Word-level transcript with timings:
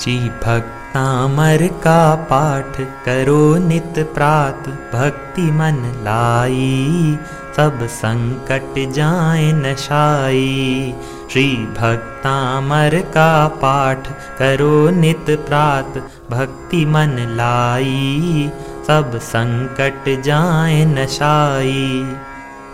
जी 0.00 0.28
भक्तामर 0.28 1.66
का 1.66 2.14
पाठ 2.14 2.80
करो 2.80 3.56
नित 3.56 3.94
प्रात, 3.98 4.90
भक्ति 4.94 5.42
मन 5.42 6.00
लाई। 6.02 7.18
सब 7.56 7.86
संकट 7.86 8.92
जाए 8.92 9.52
नशाई। 9.52 10.94
श्री 11.32 11.56
भक्तामर 11.56 13.00
का 13.00 13.48
पाठ 13.48 14.08
करो 14.38 14.90
नित 14.90 15.26
प्रात 15.30 16.10
भक्ति 16.30 16.84
मन 16.86 17.16
लाई। 17.36 18.50
सब 18.86 19.18
संकट 19.18 20.22
जाए 20.22 20.84
नशाई। 20.84 22.16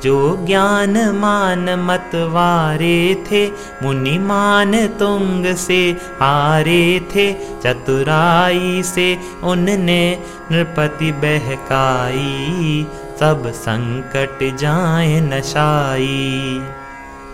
जो 0.03 0.47
ज्ञान 0.47 1.11
मान 1.11 1.71
मतवारे 1.71 3.25
थे 3.31 3.51
मुनि 3.83 4.19
मान 4.19 4.87
तुंग 4.87 5.55
से 5.55 5.97
हारे 6.15 7.09
थे। 7.15 7.33
चतुराई 7.33 8.83
से 8.83 9.19
उनने 9.43 10.19
नृपति 10.53 11.13
बहकाई 11.13 12.87
सब 13.21 13.53
संकट 13.55 14.57
जाए 14.57 15.21
नशाई। 15.21 16.63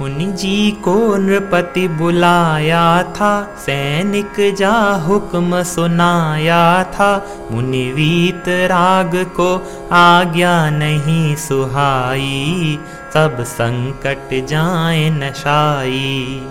मुनि 0.00 0.24
जी 0.32 0.70
को 0.70 1.16
नृपति 1.16 1.88
बुलाया 1.88 3.02
था 3.02 3.32
सैनिक 3.58 4.54
जा 4.54 4.72
हुक्म 5.06 5.62
सुनाया 5.62 6.84
था। 6.84 7.10
मुनि 7.50 7.92
वीत 7.92 8.48
राग 8.48 9.16
को 9.36 9.50
आज्ञा 9.92 10.70
नहीं 10.70 11.36
सुहाई 11.36 12.78
सब 13.14 13.42
संकट 13.42 14.46
जाए 14.46 15.10
नशाई 15.10 16.42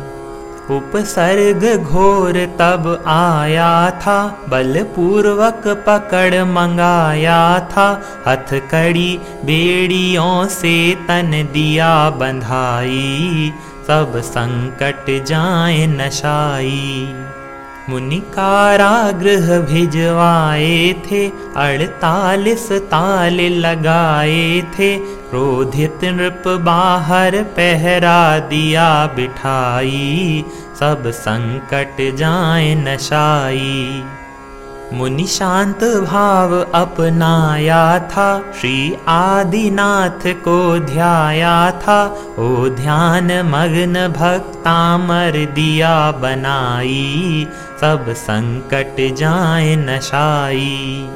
उपसर्ग 0.72 1.66
घोर 1.76 2.38
तब 2.60 2.86
आया 3.08 3.70
था 4.02 4.18
बलपूर्वक 4.50 5.68
पकड़ 5.88 6.44
मंगाया 6.48 7.40
था 7.72 7.88
हथकड़ी 8.28 9.10
बेड़ियों 9.46 10.48
से 10.60 10.78
तन 11.08 11.32
दिया 11.54 11.90
बंधाई 12.20 13.52
सब 13.88 14.22
संकट 14.26 15.10
जाए 15.26 15.86
नशाई 15.88 17.39
मुनि 17.90 18.20
कारागृह 18.36 19.48
भिजवाए 19.72 20.76
थे 21.06 21.22
अड़तालीस 21.66 22.68
ताल 22.92 23.40
लगाए 23.66 24.62
थे 24.78 24.90
क्रोधित 25.30 26.04
नृप 26.20 26.48
बाहर 26.66 27.42
पहरा 27.58 28.20
दिया 28.54 28.90
बिठाई 29.16 30.46
सब 30.80 31.12
संकट 31.16 32.02
जाए 32.18 32.74
नशाई 32.86 34.04
मुनि 34.94 35.26
शांत 35.28 35.84
भाव 36.04 36.54
अपनाया 36.76 37.84
था 38.12 38.28
श्री 38.60 38.78
आदिनाथ 39.08 40.26
को 40.46 40.58
ध्याया 40.86 41.60
था 41.82 42.02
ओ 42.40 42.70
ध्यान 42.78 43.32
मग्न 43.50 44.08
भक्तामर 44.18 45.38
दिया 45.56 45.96
बनाई 46.22 47.48
सब 47.82 48.14
संकट 48.18 48.96
जाए 49.18 49.76
नशाई। 49.80 51.08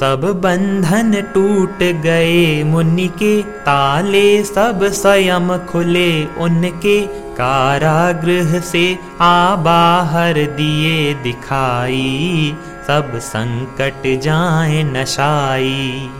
सब 0.00 0.20
बंधन 0.42 1.12
टूट 1.34 1.82
गए 2.02 2.62
मुनि 2.64 3.08
के 3.18 3.40
ताले 3.66 4.42
सब 4.44 4.84
स्वयं 5.00 5.56
खुले 5.66 6.10
उनके 6.44 7.00
कारागृह 7.40 8.58
से 8.70 8.84
आ 9.20 9.56
बाहर 9.66 10.34
दिए 10.56 11.14
दिखाई 11.24 12.56
सब 12.90 13.18
संकट 13.18 14.20
जाए 14.20 14.82
नशाई। 14.82 16.10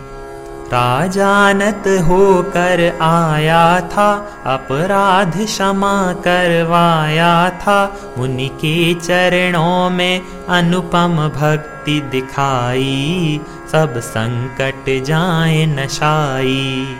राजानत 0.72 1.84
होकर 2.08 2.98
आया 3.02 3.80
था 3.80 4.10
अपराध 4.46 5.44
क्षमा 5.44 6.12
करवाया 6.12 7.50
था। 7.50 7.96
उनके 8.18 8.94
चरणों 8.94 9.90
में 9.90 10.22
अनुपम 10.48 11.16
भक्ति 11.36 12.00
दिखाई 12.00 13.40
सब 13.72 14.00
संकट 14.00 15.04
जाए 15.04 15.66
नशाई 15.66 16.96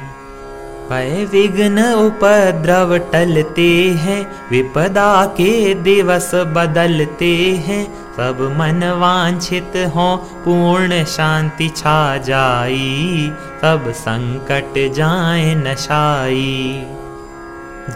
भय 0.90 1.28
विघ्न 1.32 1.92
उपद्रव 1.92 2.98
टलते 2.98 3.90
हैं, 3.90 4.32
विपदा 4.50 5.26
के 5.26 5.74
दिवस 5.74 6.30
बदलते 6.34 7.36
हैं। 7.66 7.84
सब 8.16 8.56
मन 8.58 8.90
वांछित 8.90 9.72
हो, 9.76 10.16
पूर्ण 10.16 11.04
शांति 11.04 11.68
छा 11.68 12.16
जाई। 12.16 13.32
सब 13.60 13.92
संकट 13.96 14.92
जाए 14.92 15.54
नशाई। 15.54 16.86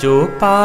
जो 0.00 0.25
पा 0.25 0.62